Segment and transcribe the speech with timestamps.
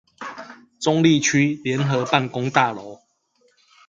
[0.79, 2.99] 中壢區聯合辦公大樓